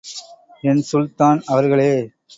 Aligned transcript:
என் 0.63 0.81
சுல்தான் 0.81 1.41
அவர்களே! 1.45 1.91